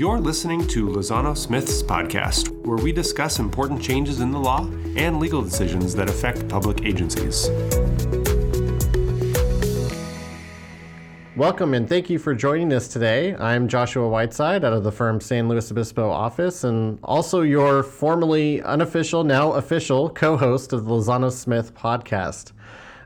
[0.00, 5.20] You're listening to Lozano Smith's podcast, where we discuss important changes in the law and
[5.20, 7.50] legal decisions that affect public agencies.
[11.36, 13.34] Welcome and thank you for joining us today.
[13.34, 18.62] I'm Joshua Whiteside out of the firm San Luis Obispo office and also your formerly
[18.62, 22.52] unofficial, now official co host of the Lozano Smith podcast.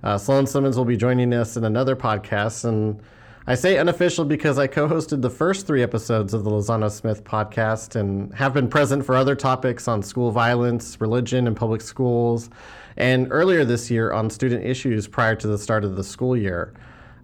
[0.03, 3.01] Uh, Sloan Simmons will be joining us in another podcast and
[3.47, 7.25] I say unofficial because I co hosted the first three episodes of the Lozano Smith
[7.25, 12.49] podcast and have been present for other topics on school violence, religion, and public schools,
[12.97, 16.73] and earlier this year on student issues prior to the start of the school year.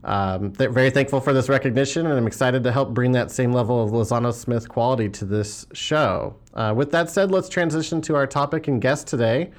[0.04, 3.54] Um, they're very thankful for this recognition, and I'm excited to help bring that same
[3.54, 6.36] level of Lozano Smith quality to this show.
[6.52, 9.52] Uh, with that said, let's transition to our topic and guest today.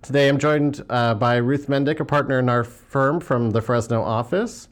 [0.00, 4.00] Today, I'm joined uh, by Ruth Mendyk, a partner in our firm from the Fresno
[4.00, 4.68] office.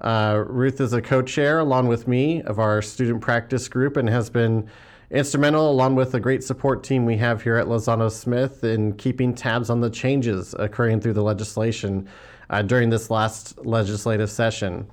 [0.00, 4.08] Uh, Ruth is a co chair, along with me, of our student practice group and
[4.08, 4.68] has been
[5.10, 9.34] instrumental, along with a great support team we have here at Lozano Smith, in keeping
[9.34, 12.08] tabs on the changes occurring through the legislation
[12.50, 14.86] uh, during this last legislative session.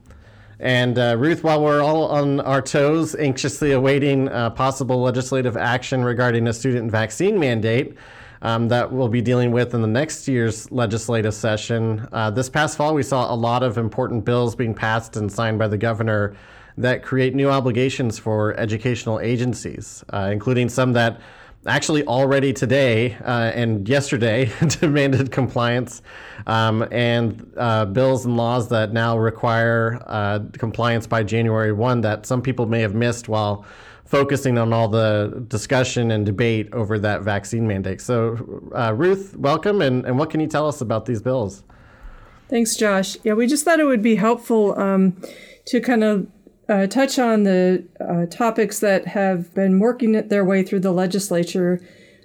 [0.60, 6.04] And uh, Ruth, while we're all on our toes, anxiously awaiting uh, possible legislative action
[6.06, 7.96] regarding a student vaccine mandate,
[8.44, 12.08] um, that we'll be dealing with in the next year's legislative session.
[12.12, 15.58] Uh, this past fall, we saw a lot of important bills being passed and signed
[15.58, 16.36] by the governor
[16.78, 21.22] that create new obligations for educational agencies, uh, including some that
[21.66, 26.02] actually already today uh, and yesterday demanded compliance,
[26.46, 32.26] um, and uh, bills and laws that now require uh, compliance by January 1 that
[32.26, 33.66] some people may have missed while
[34.14, 38.00] focusing on all the discussion and debate over that vaccine mandate.
[38.00, 41.64] So, uh, Ruth, welcome, and, and what can you tell us about these bills?
[42.48, 43.18] Thanks, Josh.
[43.24, 45.20] Yeah, we just thought it would be helpful um,
[45.66, 46.28] to kind of
[46.70, 51.82] uh, touch on the uh, topics that have been working their way through the legislature.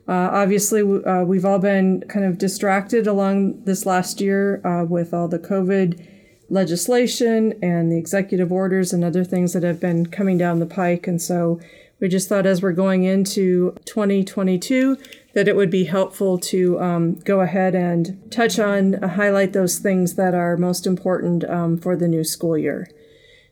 [0.07, 5.15] Uh, obviously, uh, we've all been kind of distracted along this last year uh, with
[5.15, 6.07] all the COVID
[6.49, 11.07] legislation and the executive orders and other things that have been coming down the pike.
[11.07, 11.61] And so
[12.01, 14.97] we just thought as we're going into 2022
[15.35, 19.79] that it would be helpful to um, go ahead and touch on, uh, highlight those
[19.79, 22.89] things that are most important um, for the new school year.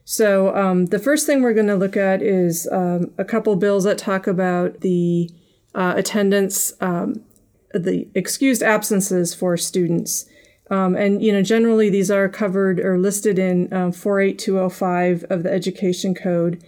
[0.03, 3.83] So um, the first thing we're going to look at is um, a couple bills
[3.83, 5.29] that talk about the
[5.75, 7.25] uh, attendance, um,
[7.73, 10.25] the excused absences for students.
[10.69, 15.51] Um, and you know, generally these are covered or listed in um, 48205 of the
[15.51, 16.63] Education Code.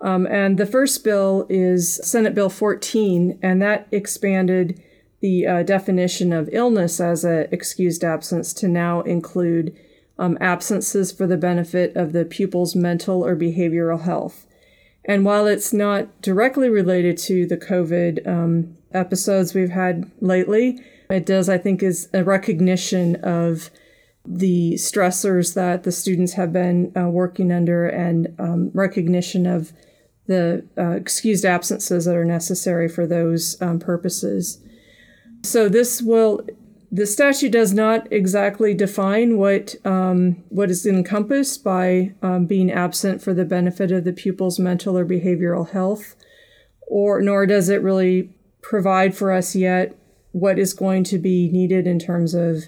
[0.00, 4.80] Um, and the first bill is Senate Bill 14, and that expanded
[5.20, 9.76] the uh, definition of illness as an excused absence to now include
[10.18, 14.46] um, absences for the benefit of the pupil's mental or behavioral health.
[15.04, 21.26] And while it's not directly related to the COVID um, episodes we've had lately, it
[21.26, 23.70] does, I think, is a recognition of
[24.26, 29.72] the stressors that the students have been uh, working under and um, recognition of
[30.26, 34.60] the uh, excused absences that are necessary for those um, purposes.
[35.42, 36.46] So this will
[36.92, 43.22] the statute does not exactly define what um, what is encompassed by um, being absent
[43.22, 46.14] for the benefit of the pupil's mental or behavioral health,
[46.86, 49.96] or nor does it really provide for us yet
[50.32, 52.64] what is going to be needed in terms of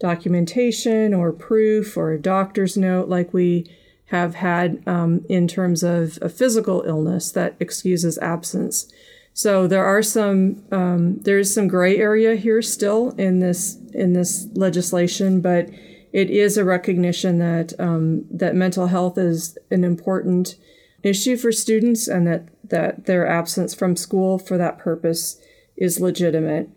[0.00, 3.70] documentation or proof or a doctor's note, like we
[4.06, 8.92] have had um, in terms of a physical illness that excuses absence.
[9.32, 14.12] So there are some um, there is some gray area here still in this in
[14.12, 15.70] this legislation, but
[16.12, 20.56] it is a recognition that um, that mental health is an important
[21.02, 25.40] issue for students and that that their absence from school for that purpose
[25.76, 26.68] is legitimate.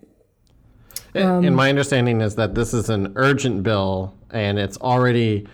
[1.15, 5.47] Um, and my understanding is that this is an urgent bill and it's already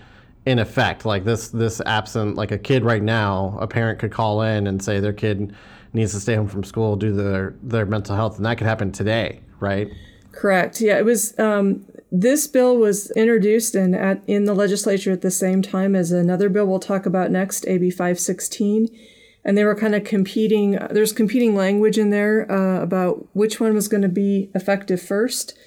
[0.45, 1.05] in effect.
[1.05, 4.83] Like this, this absent, like a kid right now, a parent could call in and
[4.83, 5.55] say their kid
[5.93, 8.67] needs to stay home from school due to their, their mental health, and that could
[8.67, 9.91] happen today, right?
[10.31, 10.79] Correct.
[10.79, 11.37] Yeah, it was.
[11.37, 16.11] Um, this bill was introduced and at in the legislature at the same time as
[16.11, 18.89] another bill we'll talk about next, AB 516
[19.43, 20.79] and they were kind of competing.
[20.91, 25.57] There's competing language in there uh, about which one was going to be effective first,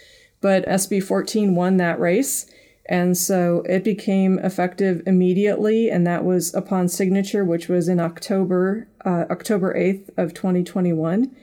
[0.40, 2.46] but SB 14 won that race.
[2.86, 8.88] And so it became effective immediately, and that was upon signature, which was in October,
[9.04, 11.34] uh, October 8th of 2021.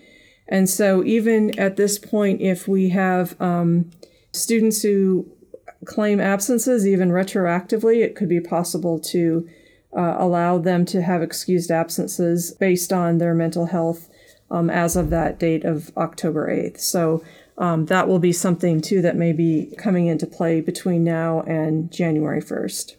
[0.48, 3.90] And so even at this point, if we have um,
[4.34, 5.32] students who
[5.86, 9.50] claim absences, even retroactively, it could be possible to
[9.96, 14.10] uh, allow them to have excused absences based on their mental health
[14.50, 16.80] um, as of that date of October 8th.
[16.80, 17.24] So
[17.58, 21.92] um, that will be something too that may be coming into play between now and
[21.92, 22.96] January 1st.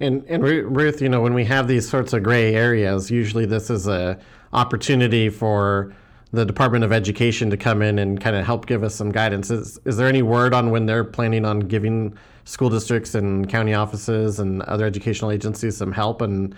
[0.00, 3.70] And, and Ruth, you know, when we have these sorts of gray areas, usually this
[3.70, 4.18] is a
[4.52, 5.94] opportunity for
[6.32, 9.50] the Department of Education to come in and kind of help give us some guidance.
[9.50, 13.74] Is, is there any word on when they're planning on giving school districts and county
[13.74, 16.54] offices and other educational agencies some help and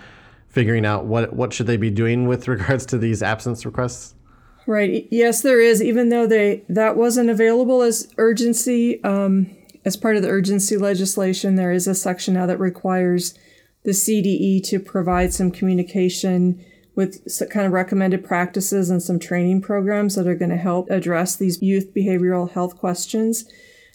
[0.49, 4.15] figuring out what, what should they be doing with regards to these absence requests?
[4.67, 5.07] Right.
[5.11, 5.83] Yes, there is.
[5.83, 9.55] Even though they that wasn't available as urgency, um,
[9.85, 13.35] as part of the urgency legislation, there is a section now that requires
[13.83, 20.15] the CDE to provide some communication with kind of recommended practices and some training programs
[20.15, 23.45] that are going to help address these youth behavioral health questions.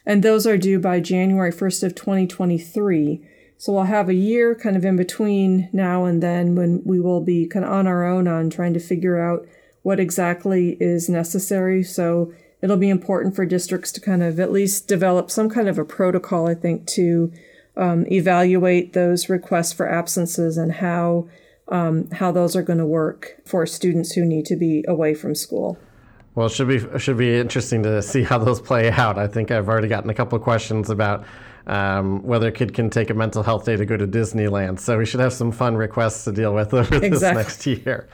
[0.06, 3.22] And those are due by January 1st of 2023.
[3.58, 7.22] So we'll have a year kind of in between now and then when we will
[7.22, 9.48] be kind of on our own on trying to figure out
[9.82, 11.84] what exactly is necessary.
[11.84, 15.78] So it'll be important for districts to kind of at least develop some kind of
[15.78, 17.32] a protocol, I think, to
[17.78, 21.28] um, evaluate those requests for absences and how
[21.70, 25.36] um, how those are going to work for students who need to be away from
[25.36, 25.78] school.
[26.36, 29.18] Well, it should be should be interesting to see how those play out.
[29.18, 31.26] I think I've already gotten a couple of questions about
[31.68, 34.80] um, whether a kid can take a mental health day to go to Disneyland.
[34.80, 37.10] So we should have some fun requests to deal with over exactly.
[37.10, 38.08] this next year.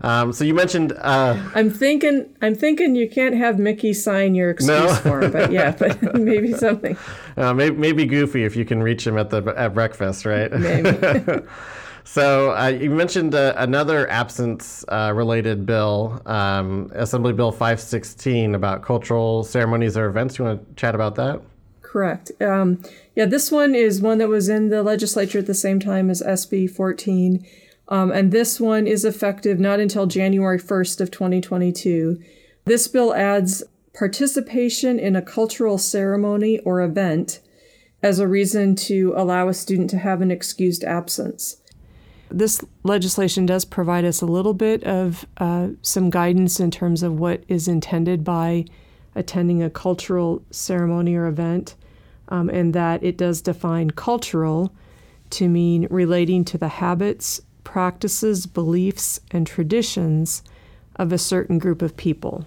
[0.00, 0.92] Um, so you mentioned.
[0.92, 2.28] Uh, I'm thinking.
[2.40, 4.94] I'm thinking you can't have Mickey sign your excuse no?
[4.94, 6.96] for him, but yeah, but maybe something.
[7.36, 10.52] Uh, maybe, maybe Goofy if you can reach him at the at breakfast, right?
[10.52, 10.90] Maybe.
[12.10, 19.44] So uh, you mentioned uh, another absence-related uh, bill, um, Assembly Bill 516, about cultural
[19.44, 20.38] ceremonies or events.
[20.38, 21.42] You want to chat about that?
[21.82, 22.32] Correct.
[22.40, 22.82] Um,
[23.14, 26.22] yeah, this one is one that was in the legislature at the same time as
[26.22, 27.46] SB 14,
[27.88, 32.22] um, and this one is effective not until January 1st of 2022.
[32.64, 37.40] This bill adds participation in a cultural ceremony or event
[38.02, 41.58] as a reason to allow a student to have an excused absence.
[42.30, 47.18] This legislation does provide us a little bit of uh, some guidance in terms of
[47.18, 48.66] what is intended by
[49.14, 51.74] attending a cultural ceremony or event,
[52.28, 54.72] um, and that it does define cultural
[55.30, 60.42] to mean relating to the habits, practices, beliefs, and traditions
[60.96, 62.44] of a certain group of people.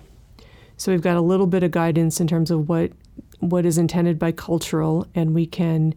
[0.78, 2.92] So we've got a little bit of guidance in terms of what
[3.39, 5.95] what is intended by cultural, and we can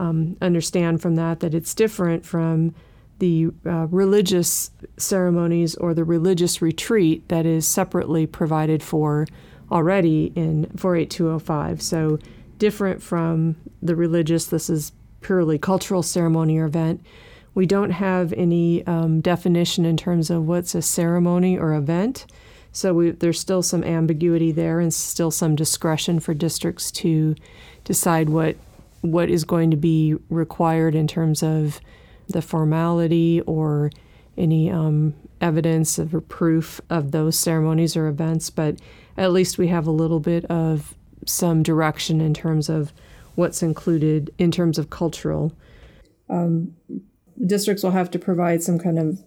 [0.00, 2.74] um, understand from that that it's different from
[3.20, 9.26] the uh, religious ceremonies or the religious retreat that is separately provided for
[9.70, 11.80] already in 48205.
[11.80, 12.18] So,
[12.58, 17.00] different from the religious, this is purely cultural ceremony or event.
[17.54, 22.26] We don't have any um, definition in terms of what's a ceremony or event.
[22.72, 27.34] So we, there's still some ambiguity there and still some discretion for districts to
[27.84, 28.56] decide what
[29.02, 31.80] what is going to be required in terms of
[32.32, 33.90] the formality or
[34.36, 38.76] any um, evidence of or proof of those ceremonies or events, but
[39.16, 40.94] at least we have a little bit of
[41.26, 42.92] some direction in terms of
[43.34, 45.52] what's included in terms of cultural.
[46.28, 46.74] Um,
[47.44, 49.22] districts will have to provide some kind of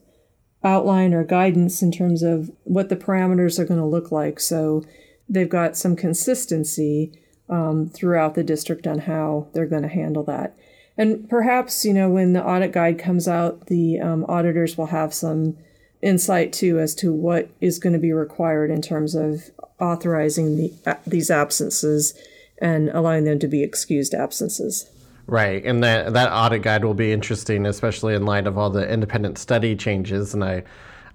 [0.64, 4.40] outline or guidance in terms of what the parameters are going to look like.
[4.40, 4.84] So
[5.28, 7.20] they've got some consistency
[7.50, 10.56] um, throughout the district on how they're going to handle that.
[10.98, 15.14] And perhaps, you know, when the audit guide comes out, the um, auditors will have
[15.14, 15.58] some
[16.02, 20.74] insight too as to what is going to be required in terms of authorizing the,
[20.86, 22.14] uh, these absences
[22.60, 24.90] and allowing them to be excused absences.
[25.26, 28.88] Right, and that that audit guide will be interesting, especially in light of all the
[28.92, 30.34] independent study changes.
[30.34, 30.64] And I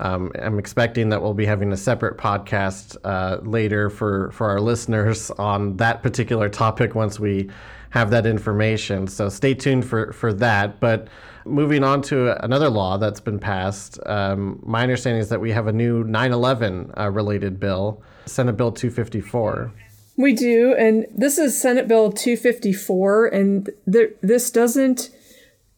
[0.01, 4.61] um, am expecting that we'll be having a separate podcast uh, later for for our
[4.61, 7.51] listeners on that particular topic once we
[7.91, 9.07] have that information.
[9.07, 10.81] So stay tuned for, for that.
[10.81, 11.09] But
[11.45, 15.67] moving on to another law that's been passed, um, my understanding is that we have
[15.67, 19.73] a new 9 11 uh, related bill, Senate Bill 254.
[20.17, 20.75] We do.
[20.75, 23.27] And this is Senate Bill 254.
[23.29, 25.11] And th- this doesn't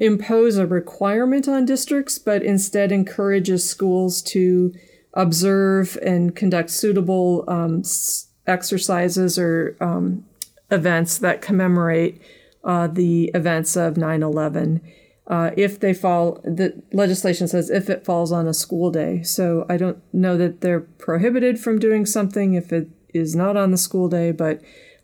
[0.00, 4.74] impose a requirement on districts, but instead encourages schools to
[5.14, 7.82] observe and conduct suitable um,
[8.46, 10.24] exercises or um,
[10.70, 12.20] events that commemorate
[12.64, 14.80] uh, the events of 9 11.
[15.26, 19.22] Uh, if they fall, the legislation says if it falls on a school day.
[19.22, 23.70] So I don't know that they're prohibited from doing something if it is not on
[23.70, 24.60] the school day, but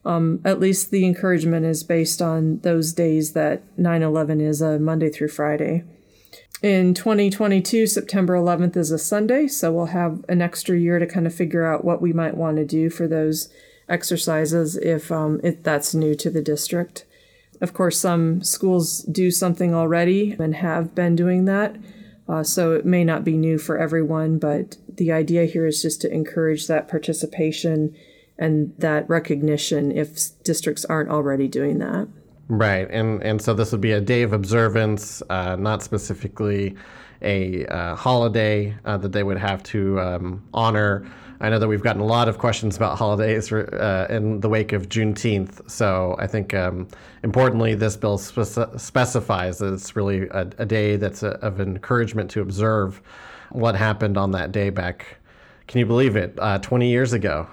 [0.07, 4.79] um, at least the encouragement is based on those days that 9 11 is a
[4.79, 5.85] Monday through Friday.
[6.63, 11.27] In 2022, September 11th is a Sunday, so we'll have an extra year to kind
[11.27, 13.51] of figure out what we might want to do for those
[13.89, 17.05] exercises if, um, if that's new to the district.
[17.61, 21.77] Of course, some schools do something already and have been doing that,
[22.29, 26.01] uh, so it may not be new for everyone, but the idea here is just
[26.03, 27.95] to encourage that participation
[28.39, 32.09] and that recognition if districts aren't already doing that.
[32.49, 36.77] Right, and and so this would be a day of observance, uh, not specifically
[37.23, 41.07] a uh, holiday uh, that they would have to um, honor.
[41.41, 44.73] I know that we've gotten a lot of questions about holidays uh, in the wake
[44.73, 45.69] of Juneteenth.
[45.71, 46.89] So I think um,
[47.23, 52.31] importantly, this bill spec- specifies that it's really a, a day that's a, of encouragement
[52.33, 53.03] to observe
[53.51, 55.19] what happened on that day back.
[55.67, 56.35] Can you believe it?
[56.39, 57.49] Uh, 20 years ago.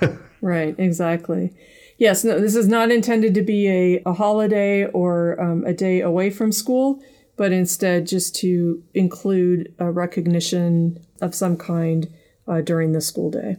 [0.40, 1.52] right, exactly.
[1.98, 6.00] Yes, no, this is not intended to be a, a holiday or um, a day
[6.00, 7.02] away from school,
[7.36, 12.08] but instead just to include a recognition of some kind
[12.46, 13.56] uh, during the school day.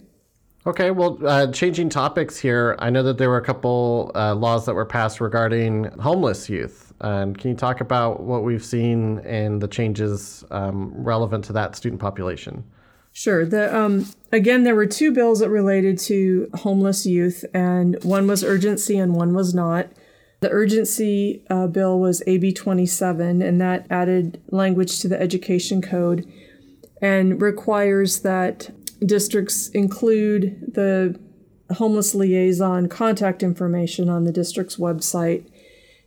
[0.66, 4.66] Okay, well, uh, changing topics here, I know that there were a couple uh, laws
[4.66, 6.94] that were passed regarding homeless youth.
[7.02, 11.78] And can you talk about what we've seen and the changes um, relevant to that
[11.78, 12.64] student population?
[13.20, 13.46] Sure.
[13.46, 18.46] The um, again, there were two bills that related to homeless youth, and one was
[18.46, 19.88] urgency and one was not.
[20.40, 26.32] The urgency uh, bill was AB 27, and that added language to the education code
[27.02, 28.70] and requires that
[29.06, 31.20] districts include the
[31.74, 35.46] homeless liaison contact information on the district's website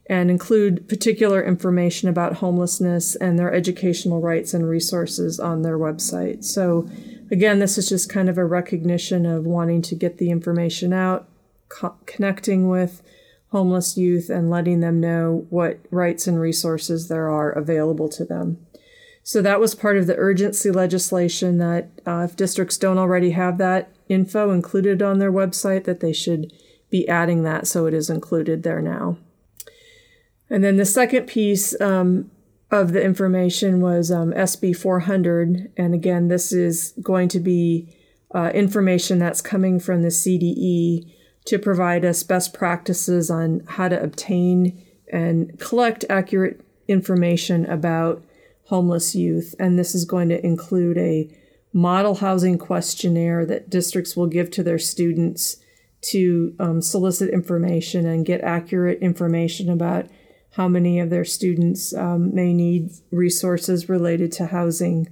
[0.07, 6.45] and include particular information about homelessness and their educational rights and resources on their website.
[6.45, 6.89] So,
[7.31, 11.29] again, this is just kind of a recognition of wanting to get the information out,
[11.69, 13.03] co- connecting with
[13.51, 18.59] homeless youth, and letting them know what rights and resources there are available to them.
[19.23, 23.57] So, that was part of the urgency legislation that uh, if districts don't already have
[23.59, 26.53] that info included on their website, that they should
[26.91, 29.17] be adding that so it is included there now.
[30.53, 32.31] And then the second piece um,
[32.71, 35.73] of the information was um, SB 400.
[35.79, 37.89] And again, this is going to be
[38.35, 41.11] uh, information that's coming from the CDE
[41.47, 48.23] to provide us best practices on how to obtain and collect accurate information about
[48.65, 49.55] homeless youth.
[49.59, 51.35] And this is going to include a
[51.73, 55.57] model housing questionnaire that districts will give to their students
[56.03, 60.09] to um, solicit information and get accurate information about
[60.53, 65.09] how many of their students um, may need resources related to housing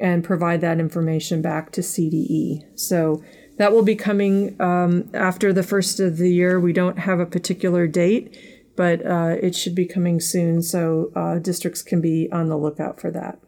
[0.00, 2.62] and provide that information back to CDE.
[2.78, 3.22] So
[3.56, 6.60] that will be coming um, after the first of the year.
[6.60, 8.38] We don't have a particular date,
[8.76, 10.62] but uh, it should be coming soon.
[10.62, 13.40] So uh, districts can be on the lookout for that.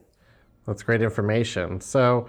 [0.66, 1.80] That's great information.
[1.80, 2.28] So,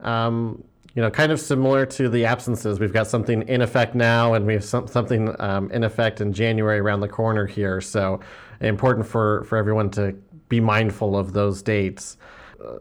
[0.00, 4.34] um, you know, kind of similar to the absences, we've got something in effect now,
[4.34, 7.80] and we have some, something um, in effect in January around the corner here.
[7.80, 8.20] So,
[8.60, 10.16] important for for everyone to
[10.48, 12.16] be mindful of those dates.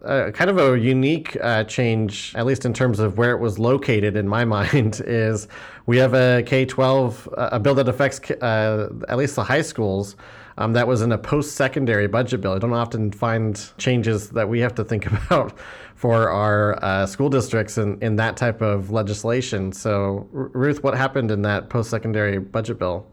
[0.03, 3.57] Uh, kind of a unique uh, change, at least in terms of where it was
[3.57, 5.47] located in my mind, is
[5.85, 9.61] we have a K 12, uh, a bill that affects uh, at least the high
[9.61, 10.17] schools.
[10.57, 12.51] Um, that was in a post secondary budget bill.
[12.51, 15.57] I don't often find changes that we have to think about
[15.99, 19.73] for our uh, school districts in, in that type of legislation.
[19.73, 23.05] So, R- Ruth, what happened in that post secondary budget bill?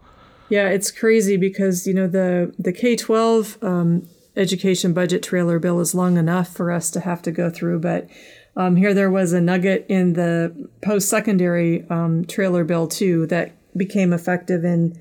[0.47, 5.81] Yeah, it's crazy because you know the the K twelve um, education budget trailer bill
[5.81, 8.07] is long enough for us to have to go through, but
[8.55, 13.51] um, here there was a nugget in the post secondary um, trailer bill too that
[13.75, 14.97] became effective in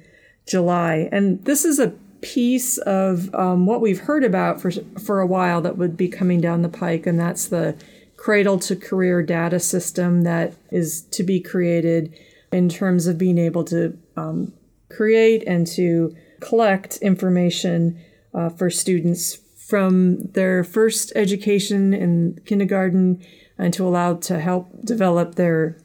[0.48, 4.70] July, and this is a piece of um, what we've heard about for
[5.04, 7.76] for a while that would be coming down the pike, and that's the
[8.16, 12.12] cradle to career data system that is to be created
[12.52, 14.52] in terms of being able to um,
[14.88, 17.98] create and to collect information
[18.34, 23.20] uh, for students from their first education in kindergarten
[23.58, 25.76] and to allow to help develop their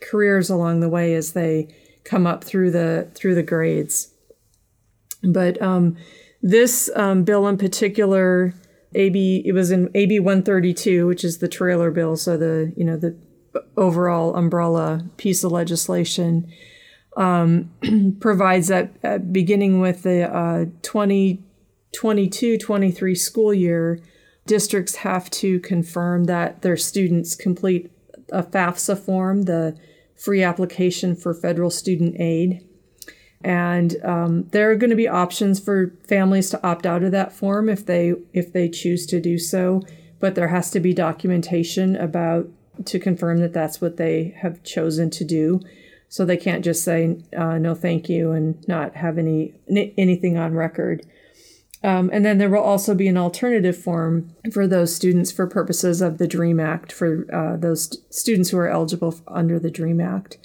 [0.00, 1.68] careers along the way as they
[2.04, 4.13] come up through the through the grades.
[5.24, 5.96] But um,
[6.42, 8.54] this um, bill in particular,
[8.94, 12.96] AB it was in AB 132, which is the trailer bill, so the you know
[12.96, 13.16] the
[13.76, 16.50] overall umbrella piece of legislation
[17.16, 17.70] um,
[18.20, 24.00] provides that uh, beginning with the uh, 2022 23 school year,
[24.46, 27.90] districts have to confirm that their students complete
[28.32, 29.76] a FAFSA form, the
[30.16, 32.66] free application for federal student aid.
[33.44, 37.32] And um, there are going to be options for families to opt out of that
[37.32, 39.82] form if they if they choose to do so.
[40.18, 42.48] But there has to be documentation about
[42.86, 45.60] to confirm that that's what they have chosen to do.
[46.08, 50.54] So they can't just say uh, no, thank you, and not have any anything on
[50.54, 51.04] record.
[51.82, 56.00] Um, and then there will also be an alternative form for those students for purposes
[56.00, 60.00] of the DREAM Act for uh, those st- students who are eligible under the DREAM
[60.00, 60.38] Act.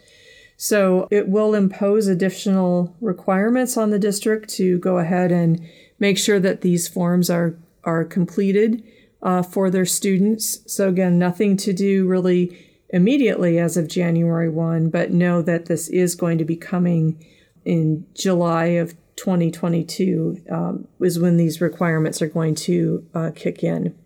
[0.61, 5.65] So it will impose additional requirements on the district to go ahead and
[5.99, 8.83] make sure that these forms are are completed
[9.21, 10.59] uh, for their students.
[10.69, 12.57] So again, nothing to do really
[12.89, 17.25] immediately as of January one, but know that this is going to be coming
[17.63, 23.97] in July of 2022 um, is when these requirements are going to uh, kick in.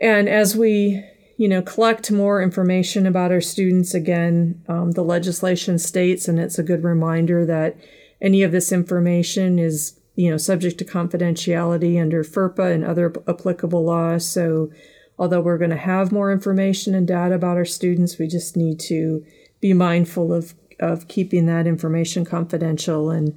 [0.00, 1.04] And as we,
[1.36, 6.58] you know, collect more information about our students, again, um, the legislation states, and it's
[6.58, 7.76] a good reminder that
[8.20, 13.84] any of this information is, you know, subject to confidentiality under FERPA and other applicable
[13.84, 14.26] laws.
[14.26, 14.70] So,
[15.18, 18.78] although we're going to have more information and data about our students, we just need
[18.80, 19.24] to
[19.60, 23.36] be mindful of of keeping that information confidential and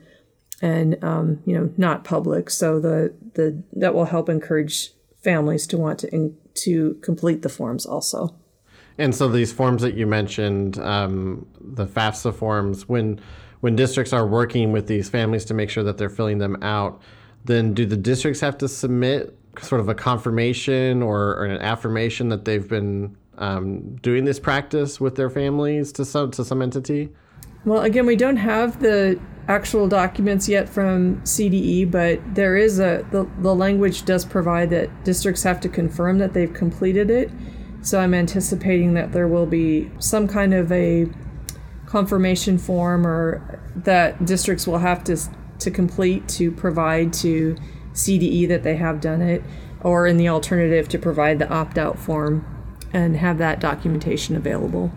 [0.61, 2.49] and um, you know not public.
[2.49, 4.91] So the the that will help encourage
[5.23, 8.35] families to want to in, to complete the forms also.
[8.97, 13.19] And so these forms that you mentioned, um, the FAFSA forms, when
[13.59, 17.01] when districts are working with these families to make sure that they're filling them out,
[17.45, 22.29] then do the districts have to submit sort of a confirmation or, or an affirmation
[22.29, 27.09] that they've been um, doing this practice with their families to some to some entity?
[27.65, 33.05] Well, again, we don't have the actual documents yet from CDE, but there is a
[33.11, 37.31] the, the language does provide that districts have to confirm that they've completed it.
[37.81, 41.07] So I'm anticipating that there will be some kind of a
[41.85, 45.17] confirmation form or that districts will have to
[45.59, 47.55] to complete to provide to
[47.93, 49.43] CDE that they have done it,
[49.81, 52.45] or in the alternative to provide the opt out form
[52.93, 54.91] and have that documentation available.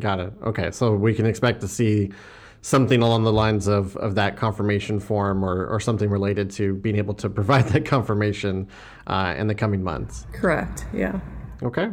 [0.00, 0.32] Got it.
[0.42, 2.12] Okay, so we can expect to see
[2.66, 6.96] something along the lines of, of that confirmation form or, or something related to being
[6.96, 8.66] able to provide that confirmation
[9.06, 10.26] uh, in the coming months.
[10.32, 10.84] Correct.
[10.92, 11.20] Yeah.
[11.62, 11.90] Okay.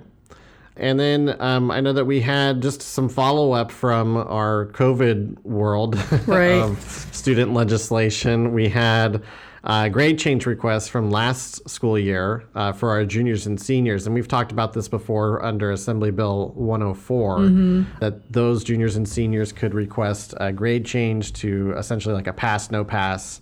[0.76, 5.44] And then um, I know that we had just some follow up from our COVID
[5.44, 5.96] world
[6.28, 6.54] right.
[6.54, 6.82] of
[7.12, 8.54] student legislation.
[8.54, 9.24] We had
[9.64, 14.06] uh, grade change requests from last school year uh, for our juniors and seniors.
[14.06, 17.84] And we've talked about this before under Assembly Bill 104 mm-hmm.
[18.00, 22.72] that those juniors and seniors could request a grade change to essentially like a pass,
[22.72, 23.42] no pass.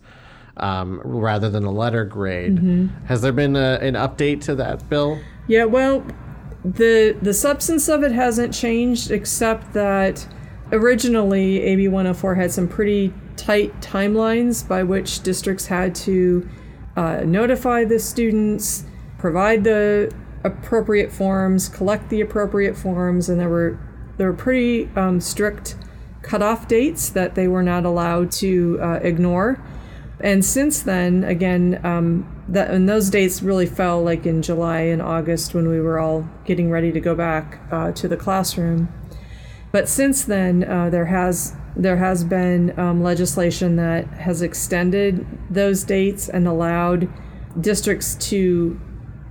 [0.58, 2.58] Um, rather than a letter grade.
[2.58, 3.06] Mm-hmm.
[3.06, 5.18] Has there been a, an update to that bill?
[5.48, 6.06] Yeah, well,
[6.64, 10.28] the the substance of it hasn't changed except that
[10.72, 16.48] originally AB 104 had some pretty tight timelines by which districts had to
[16.96, 18.86] uh, notify the students,
[19.18, 23.80] provide the appropriate forms, collect the appropriate forms, and there were
[24.18, 25.76] there were pretty um, strict
[26.22, 29.64] cutoff dates that they were not allowed to uh, ignore.
[30.20, 35.02] And since then, again, um, that and those dates really fell like in July and
[35.02, 38.90] August when we were all getting ready to go back uh, to the classroom.
[39.72, 45.86] But since then, uh, there has there has been um, legislation that has extended those
[45.86, 47.08] dates and allowed
[47.60, 48.80] districts to,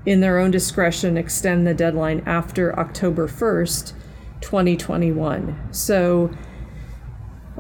[0.07, 3.93] in their own discretion, extend the deadline after October 1st,
[4.41, 5.69] 2021.
[5.71, 6.31] So,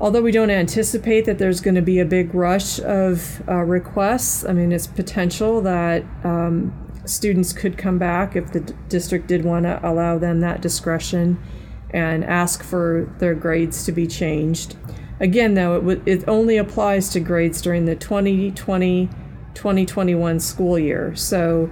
[0.00, 4.44] although we don't anticipate that there's going to be a big rush of uh, requests,
[4.44, 6.72] I mean, it's potential that um,
[7.04, 11.38] students could come back if the d- district did want to allow them that discretion
[11.90, 14.76] and ask for their grades to be changed.
[15.20, 19.10] Again, though, it, w- it only applies to grades during the 2020
[19.52, 21.14] 2021 school year.
[21.16, 21.68] So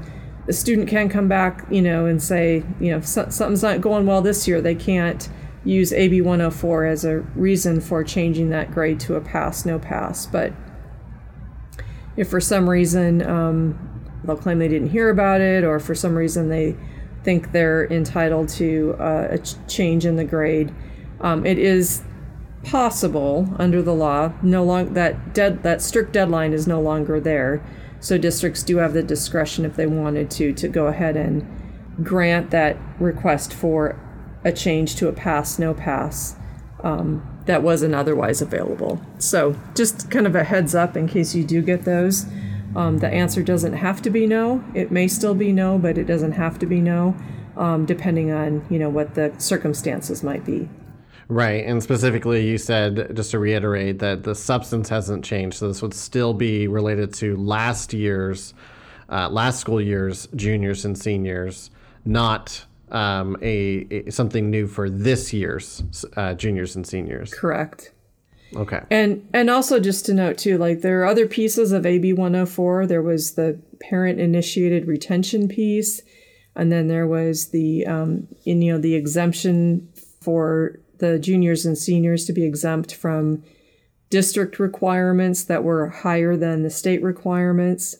[0.46, 4.04] the student can come back, you know, and say, you know, so- something's not going
[4.04, 4.60] well this year.
[4.60, 5.28] They can't
[5.68, 10.24] use AB 104 as a reason for changing that grade to a pass, no pass.
[10.26, 10.52] But
[12.16, 16.16] if for some reason um, they'll claim they didn't hear about it, or for some
[16.16, 16.76] reason they
[17.22, 20.74] think they're entitled to uh, a ch- change in the grade.
[21.20, 22.02] Um, it is
[22.64, 24.32] possible under the law.
[24.42, 27.62] No long that dead that strict deadline is no longer there,
[28.00, 31.46] so districts do have the discretion if they wanted to to go ahead and
[32.02, 34.00] grant that request for
[34.44, 36.36] a change to a pass no pass
[36.82, 39.00] um, that wasn't otherwise available.
[39.18, 42.26] So just kind of a heads up in case you do get those.
[42.76, 44.62] Um, the answer doesn't have to be no.
[44.74, 47.16] It may still be no, but it doesn't have to be no,
[47.56, 50.68] um, depending on you know what the circumstances might be.
[51.30, 55.82] Right, and specifically, you said just to reiterate that the substance hasn't changed, so this
[55.82, 58.54] would still be related to last year's,
[59.10, 61.70] uh, last school year's juniors and seniors,
[62.04, 65.82] not um, a, a, something new for this year's
[66.16, 67.32] uh, juniors and seniors.
[67.32, 67.92] Correct.
[68.56, 68.82] Okay.
[68.90, 72.86] And and also just to note too, like there are other pieces of AB 104.
[72.86, 76.00] There was the parent initiated retention piece,
[76.56, 79.88] and then there was the um, in, you know the exemption
[80.22, 83.42] for the juniors and seniors to be exempt from
[84.10, 87.96] district requirements that were higher than the state requirements.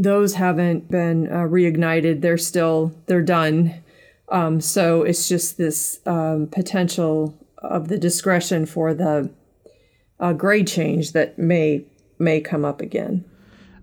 [0.00, 2.20] Those haven't been uh, reignited.
[2.20, 3.74] They're still they're done.
[4.28, 9.30] Um, so it's just this um, potential of the discretion for the
[10.20, 11.84] uh, grade change that may
[12.18, 13.24] may come up again.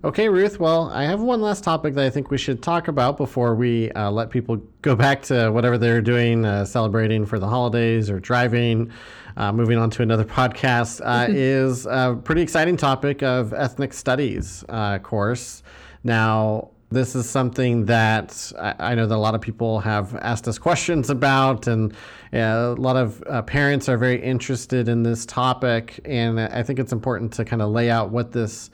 [0.06, 0.58] Okay, Ruth.
[0.58, 3.91] Well, I have one last topic that I think we should talk about before we
[3.91, 8.21] uh, let people go back to whatever they're doing, uh, celebrating for the holidays or
[8.21, 8.91] driving.
[9.36, 14.63] Uh, moving on to another podcast uh, is a pretty exciting topic of ethnic studies
[14.69, 15.62] uh, course.
[16.05, 20.59] Now, this is something that I, know that a lot of people have asked us
[20.59, 21.93] questions about, and
[22.31, 25.99] uh, a lot of uh, parents are very interested in this topic.
[26.05, 28.69] And I think it's important to kind of lay out what this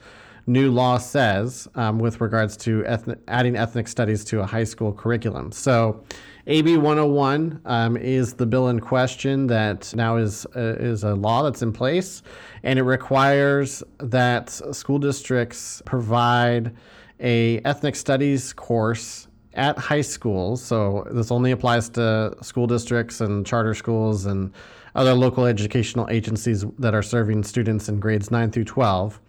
[0.46, 4.92] new law says um, with regards to ethnic, adding ethnic studies to a high school
[4.92, 5.52] curriculum.
[5.52, 6.04] So,
[6.48, 11.44] AB 101 um, is the bill in question that now is uh, is a law
[11.44, 12.22] that's in place,
[12.64, 16.74] and it requires that school districts provide
[17.22, 20.62] a ethnic studies course at high schools.
[20.62, 24.52] So this only applies to school districts and charter schools and
[24.94, 29.20] other local educational agencies that are serving students in grades 9 through 12.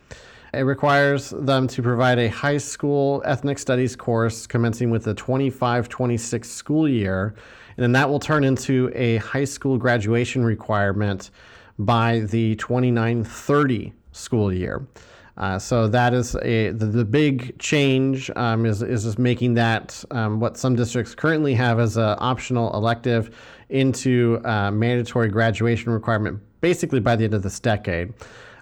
[0.54, 5.90] It requires them to provide a high school ethnic studies course commencing with the 25
[5.90, 7.34] 26 school year,
[7.76, 11.32] and then that will turn into a high school graduation requirement
[11.80, 14.86] by the 29 30 school year.
[15.36, 20.04] Uh, so that is a the, the big change um, is is just making that
[20.12, 23.36] um, what some districts currently have as an optional elective
[23.70, 28.14] into a mandatory graduation requirement basically by the end of this decade.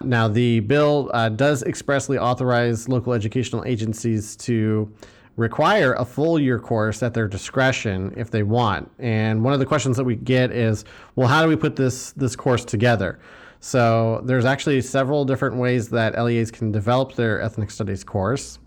[0.02, 4.92] Now, the bill uh, does expressly authorize local educational agencies to
[5.36, 8.90] require a full year course at their discretion if they want.
[8.98, 10.84] And one of the questions that we get is,
[11.16, 13.18] well, how do we put this this course together?
[13.64, 18.58] So there's actually several different ways that LEAs can develop their ethnic studies course.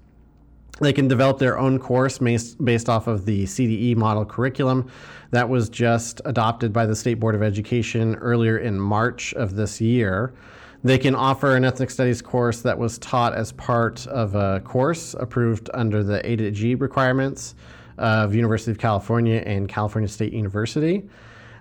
[0.79, 4.89] They can develop their own course based off of the CDE model curriculum
[5.31, 9.81] that was just adopted by the State Board of Education earlier in March of this
[9.81, 10.33] year.
[10.81, 15.13] They can offer an ethnic studies course that was taught as part of a course
[15.19, 17.55] approved under the A to G requirements
[17.97, 21.09] of University of California and California State University.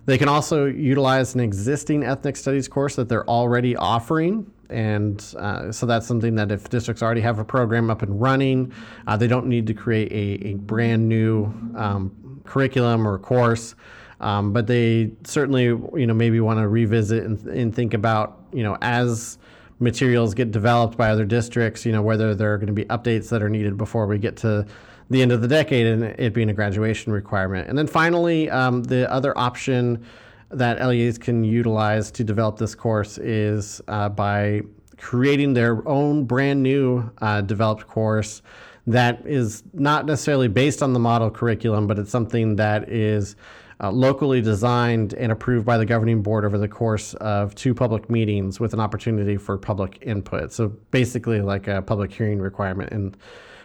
[0.07, 4.51] They can also utilize an existing ethnic studies course that they're already offering.
[4.69, 8.73] And uh, so that's something that if districts already have a program up and running,
[9.07, 11.45] uh, they don't need to create a, a brand new
[11.77, 13.75] um, curriculum or course.
[14.21, 18.63] Um, but they certainly, you know, maybe want to revisit and, and think about, you
[18.63, 19.39] know, as
[19.81, 23.29] materials get developed by other districts, you know, whether there are going to be updates
[23.31, 24.67] that are needed before we get to
[25.11, 27.69] the end of the decade and it being a graduation requirement.
[27.69, 30.05] And then finally, um, the other option
[30.51, 34.63] that LEAs can utilize to develop this course is uh, by
[34.97, 38.43] creating their own brand new uh, developed course
[38.87, 43.35] that is not necessarily based on the model curriculum, but it's something that is
[43.81, 48.09] uh, locally designed and approved by the governing board over the course of two public
[48.09, 50.53] meetings with an opportunity for public input.
[50.53, 53.17] So basically, like a public hearing requirement, and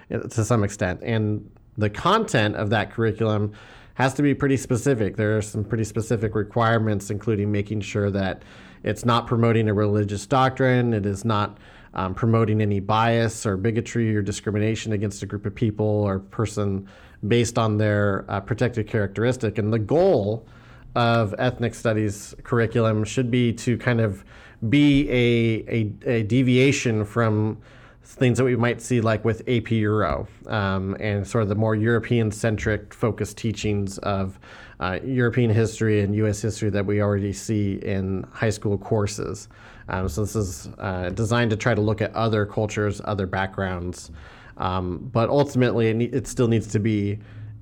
[0.09, 3.53] to some extent, and the content of that curriculum
[3.93, 5.17] has to be pretty specific.
[5.17, 8.43] There are some pretty specific requirements, including making sure that
[8.83, 10.93] it's not promoting a religious doctrine.
[10.93, 11.57] It is not
[11.93, 16.87] um, promoting any bias or bigotry or discrimination against a group of people or person
[17.27, 19.57] based on their uh, protected characteristic.
[19.57, 20.47] And the goal
[20.95, 24.23] of ethnic studies curriculum should be to kind of
[24.69, 27.57] be a, a, a deviation from
[28.15, 31.75] things that we might see like with AP Euro um, and sort of the more
[31.75, 34.39] European centric focused teachings of
[34.79, 39.47] uh, European history and US history that we already see in high school courses.
[39.89, 44.11] Um, so this is uh, designed to try to look at other cultures, other backgrounds,
[44.57, 47.19] um, but ultimately it, ne- it still needs to be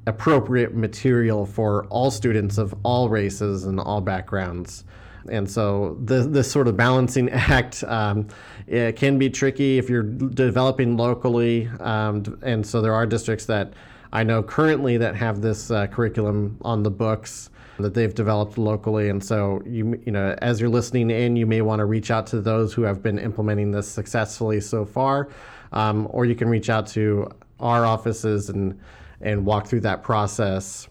[0.08, 4.86] appropriate material for all students of all races and all backgrounds.
[5.30, 8.28] And so this, this sort of balancing act um,
[8.68, 11.70] it can be tricky if you're developing locally.
[11.80, 13.74] Um, and so there are districts that
[14.12, 19.10] I know currently that have this uh, curriculum on the books that they've developed locally.
[19.10, 22.28] And so you you know as you're listening in, you may want to reach out
[22.28, 25.30] to those who have been implementing this successfully so far,
[25.72, 28.80] um, or you can reach out to our offices and
[29.22, 30.88] and walk through that process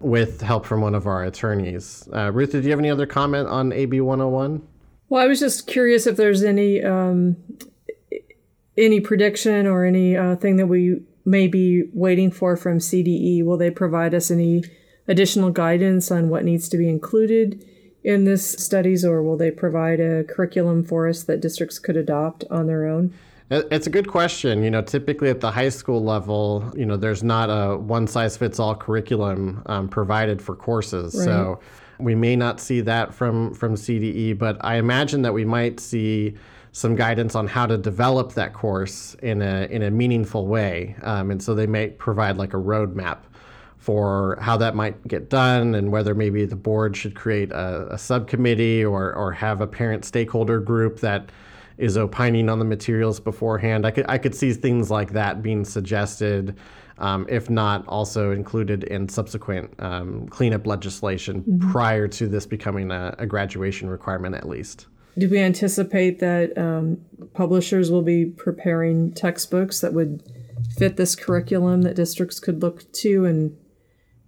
[0.00, 2.08] with help from one of our attorneys.
[2.12, 4.66] Uh, Ruth, did you have any other comment on AB 101?
[5.08, 7.36] Well, I was just curious if there's any um,
[8.76, 13.44] any prediction or any uh, thing that we may be waiting for from CDE.
[13.44, 14.64] Will they provide us any
[15.06, 17.64] additional guidance on what needs to be included
[18.02, 22.44] in this studies, or will they provide a curriculum for us that districts could adopt
[22.50, 23.12] on their own?
[23.50, 24.62] It's a good question.
[24.62, 28.36] You know, typically at the high school level, you know, there's not a one size
[28.36, 31.16] fits all curriculum um, provided for courses.
[31.16, 31.24] Right.
[31.24, 31.60] So
[31.98, 36.36] we may not see that from from CDE, but I imagine that we might see
[36.72, 40.94] some guidance on how to develop that course in a in a meaningful way.
[41.02, 43.18] Um, and so they may provide like a roadmap
[43.78, 47.98] for how that might get done and whether maybe the board should create a, a
[47.98, 51.30] subcommittee or or have a parent stakeholder group that
[51.80, 53.86] is opining on the materials beforehand.
[53.86, 56.56] I could I could see things like that being suggested,
[56.98, 61.70] um, if not also included in subsequent um, cleanup legislation mm-hmm.
[61.70, 64.86] prior to this becoming a, a, graduation requirement at least.
[65.18, 67.00] Do we anticipate that um,
[67.34, 70.22] publishers will be preparing textbooks that would
[70.76, 73.56] fit this curriculum that districts could look to and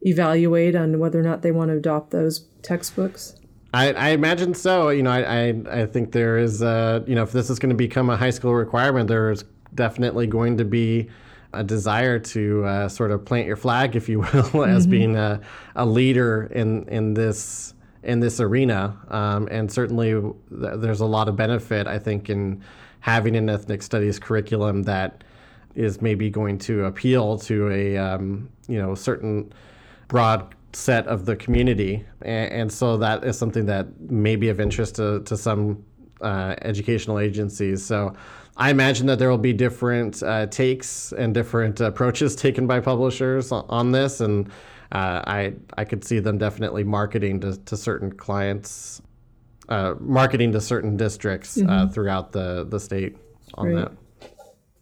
[0.01, 3.37] evaluate on whether or not they want to adopt those textbooks?
[3.75, 4.91] I, I, imagine so.
[4.91, 7.71] You know, I, I, I think there is, uh, you know, if this is going
[7.71, 11.09] to become a high school requirement, there's definitely going to be
[11.55, 14.71] a desire to uh, sort of plant your flag, if you will, mm-hmm.
[14.71, 15.41] as being a,
[15.77, 18.97] a leader in in this in this arena.
[19.09, 20.33] Um, and certainly, th-
[20.77, 22.63] there's a lot of benefit, I think, in
[23.01, 25.25] having an ethnic studies curriculum that
[25.75, 29.53] is maybe going to appeal to a um, you know certain
[30.09, 34.61] broad set of the community, and, and, so that is something that may be of
[34.61, 35.85] interest to, to some
[36.21, 37.85] uh, educational agencies.
[37.85, 38.15] So
[38.57, 43.53] I imagine that there will be different uh, takes and different approaches taken by publishers
[43.53, 44.49] on this, and
[44.93, 49.01] uh, I I could see them definitely marketing to, to certain clients,
[49.69, 51.93] uh, marketing to certain districts uh, mm-hmm.
[51.93, 53.17] throughout the the state
[53.55, 53.75] on right.
[53.77, 53.93] that.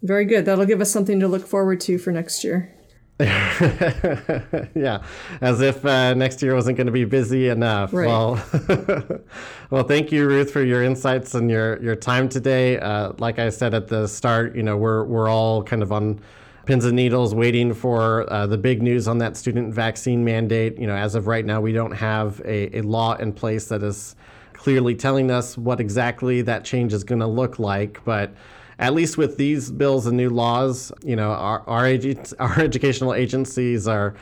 [0.03, 0.46] Very good.
[0.46, 2.74] That'll give us something to look forward to for next year.
[4.74, 5.02] yeah,
[5.42, 7.92] as if uh, next year wasn't going to be busy enough.
[7.92, 8.06] Right.
[8.06, 8.42] Well,
[9.70, 12.78] well, thank you, Ruth, for your insights and your your time today.
[12.78, 16.20] Uh, like I said at the start, you know, we're we're all kind of on
[16.64, 20.78] pins and needles waiting for uh, the big news on that student vaccine mandate.
[20.78, 23.83] You know, as of right now, we don't have a, a law in place that
[23.83, 24.16] is
[24.54, 28.33] clearly telling us what exactly that change is going to look like, but
[28.81, 31.85] at least with these bills and new laws, you know, our our,
[32.40, 34.14] our educational agencies are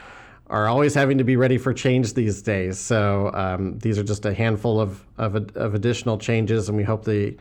[0.51, 2.79] are always having to be ready for change these days.
[2.79, 7.05] So um, these are just a handful of, of, of additional changes, and we hope
[7.05, 7.37] the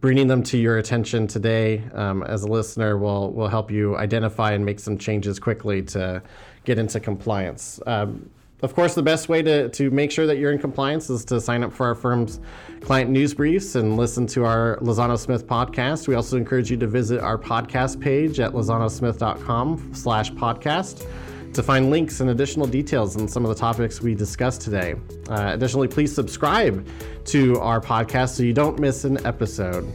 [0.00, 4.52] bringing them to your attention today um, as a listener will will help you identify
[4.52, 6.22] and make some changes quickly to
[6.64, 7.80] get into compliance.
[7.86, 8.30] Um,
[8.62, 11.40] of course, the best way to, to make sure that you're in compliance is to
[11.40, 12.40] sign up for our firm's
[12.80, 16.06] client news briefs and listen to our Lozano Smith podcast.
[16.06, 21.06] We also encourage you to visit our podcast page at lozanosmith.com slash podcast
[21.54, 24.94] to find links and additional details on some of the topics we discussed today.
[25.28, 26.86] Uh, additionally, please subscribe
[27.26, 29.86] to our podcast so you don't miss an episode.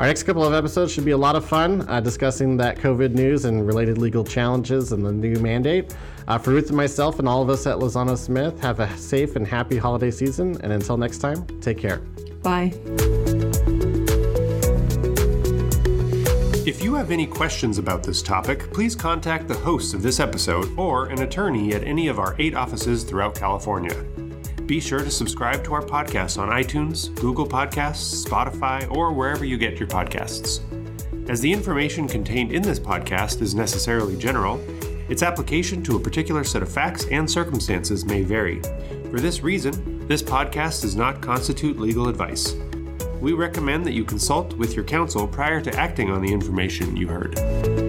[0.00, 3.14] Our next couple of episodes should be a lot of fun, uh, discussing that COVID
[3.14, 5.94] news and related legal challenges and the new mandate.
[6.26, 9.36] Uh, for Ruth and myself and all of us at Lozano Smith, have a safe
[9.36, 10.60] and happy holiday season.
[10.62, 11.98] And until next time, take care.
[12.42, 12.72] Bye.
[16.66, 20.76] If you have any questions about this topic, please contact the hosts of this episode
[20.76, 24.04] or an attorney at any of our eight offices throughout California.
[24.66, 29.58] Be sure to subscribe to our podcast on iTunes, Google Podcasts, Spotify, or wherever you
[29.58, 30.60] get your podcasts.
[31.28, 34.58] As the information contained in this podcast is necessarily general,
[35.10, 38.62] its application to a particular set of facts and circumstances may vary.
[39.10, 42.54] For this reason, this podcast does not constitute legal advice.
[43.20, 47.08] We recommend that you consult with your counsel prior to acting on the information you
[47.08, 47.83] heard.